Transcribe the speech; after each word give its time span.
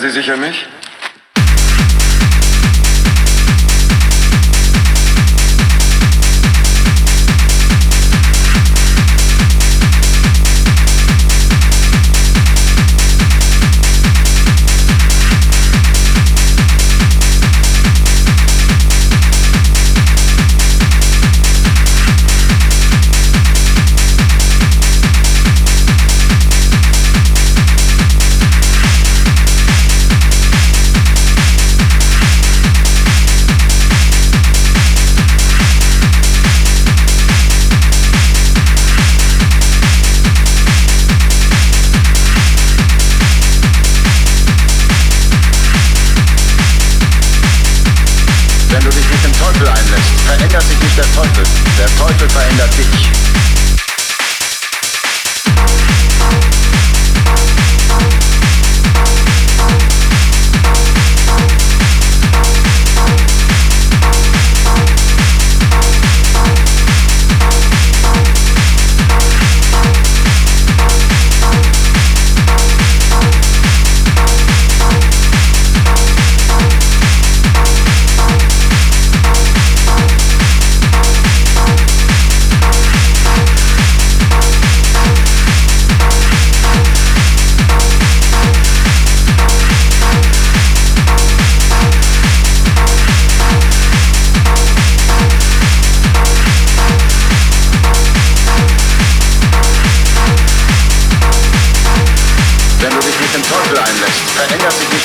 Sie 0.00 0.08
sicher 0.08 0.38
mich? 0.38 0.66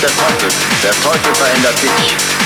der 0.06 0.16
Teufel. 0.18 0.50
Der 0.84 0.92
Teufel 1.02 1.36
verändert 1.36 1.82
dich. 1.82 2.45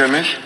vereceğimiz 0.00 0.38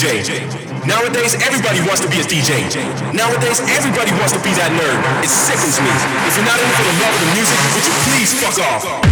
DJ. 0.00 0.40
Nowadays, 0.86 1.34
everybody 1.44 1.78
wants 1.84 2.00
to 2.00 2.08
be 2.08 2.20
a 2.20 2.24
DJ. 2.24 2.64
Nowadays, 3.12 3.60
everybody 3.68 4.12
wants 4.16 4.32
to 4.32 4.40
be 4.40 4.48
that 4.56 4.72
nerd. 4.72 4.96
It 5.20 5.28
sickens 5.28 5.76
me. 5.76 5.92
If 6.24 6.40
you're 6.40 6.48
not 6.48 6.56
in 6.56 6.64
it 6.64 6.72
for 6.72 6.88
the 6.88 6.96
love 7.04 7.12
of 7.12 7.20
the 7.20 7.30
music, 7.36 7.58
would 7.76 7.84
you 7.84 7.92
please 8.08 8.32
fuck 8.40 8.56
off? 8.64 9.09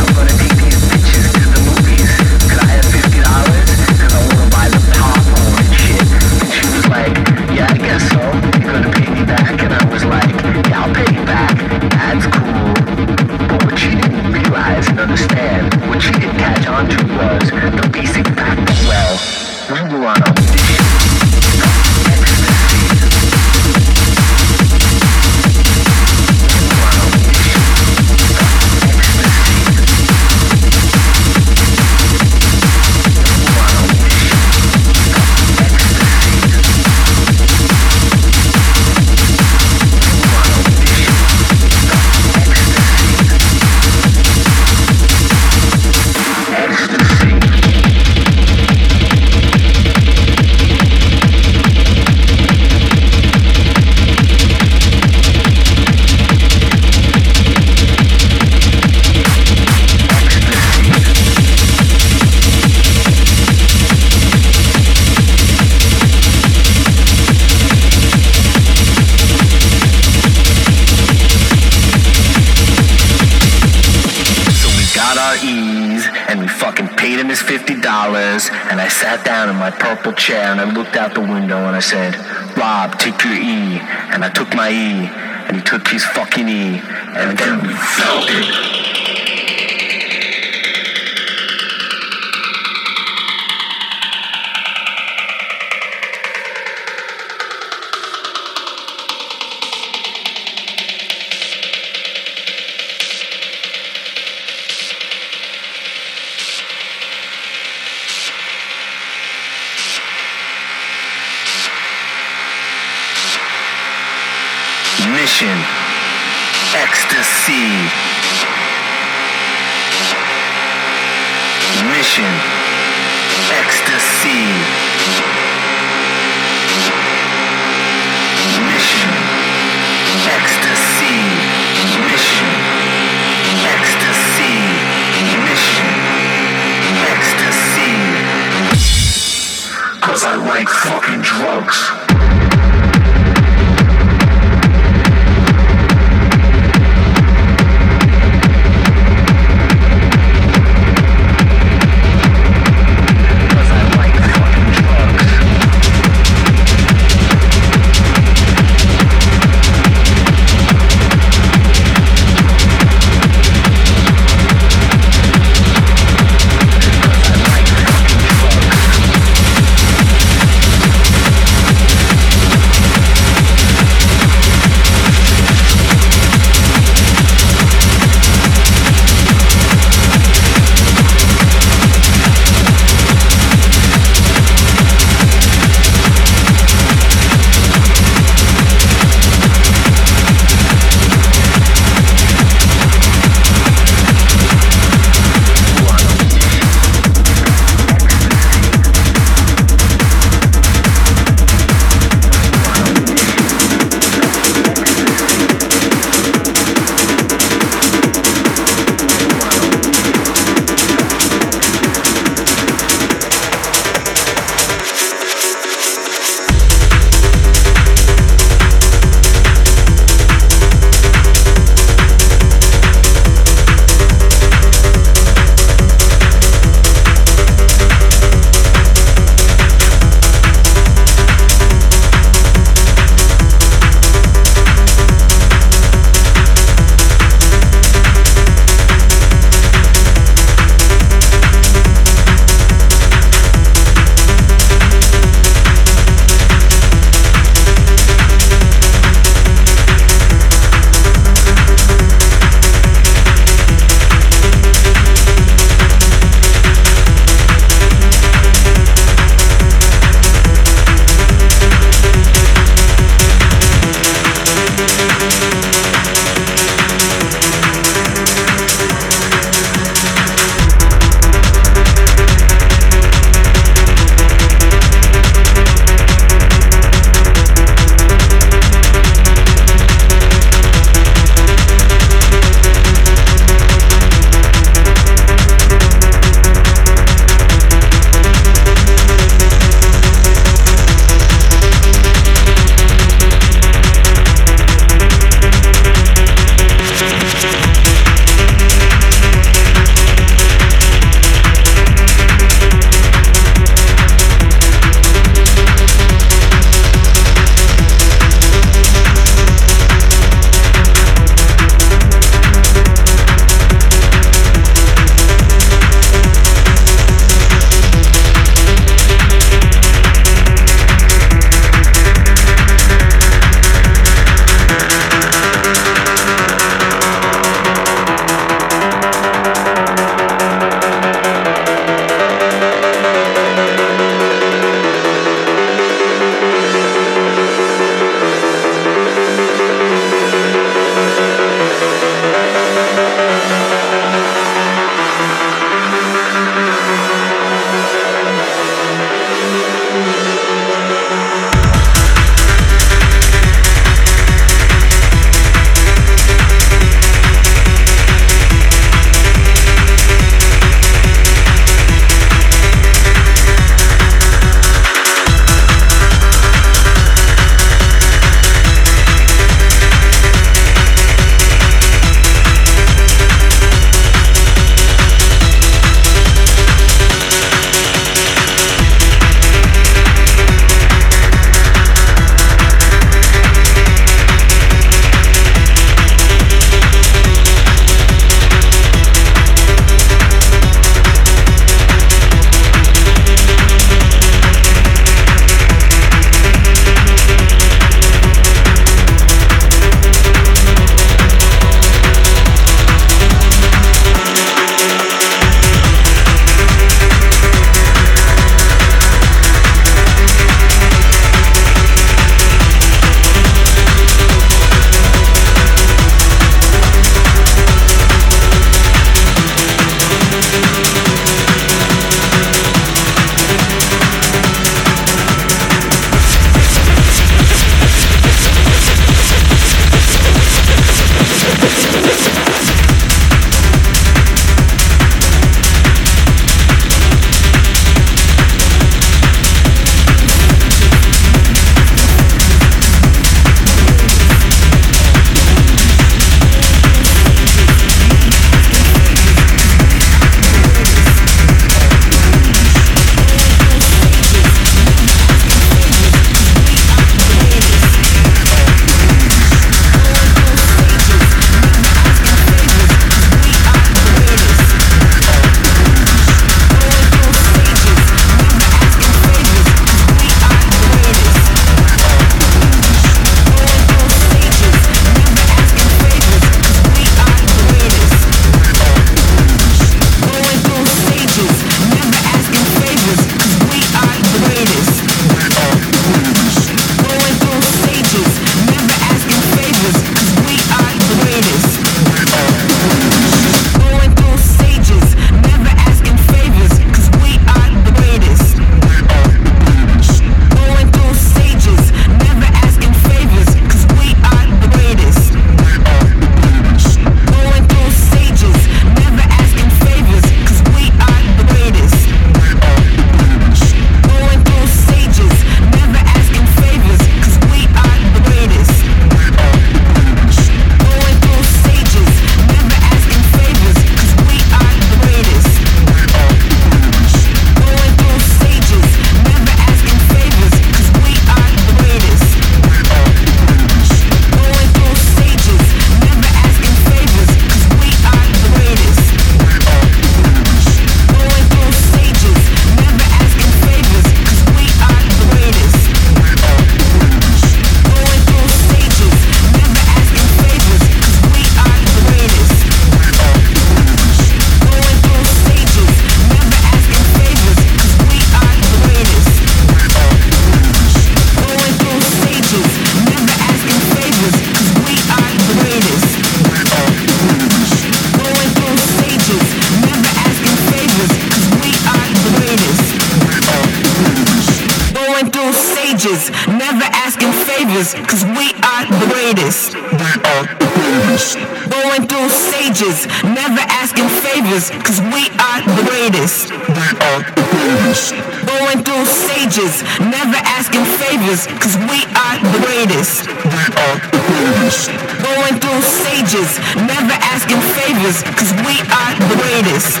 cause 591.44 591.76
we 591.92 592.00
are 592.16 592.36
the 592.40 592.60
greatest. 592.64 593.28
We 593.28 593.64
are 593.76 593.96
the 594.08 594.20
greatest. 594.24 594.88
Going 595.20 595.60
through 595.60 595.82
stages, 595.84 596.48
never 596.88 597.12
asking 597.28 597.60
favors, 597.76 598.22
cause 598.38 598.52
we 598.64 598.80
are 598.88 599.12
the 599.28 599.36
greatest. 599.44 600.00